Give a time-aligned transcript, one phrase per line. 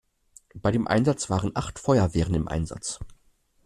[0.55, 3.01] Bei dem Einsatz waren acht Feuerwehren im Einsatz.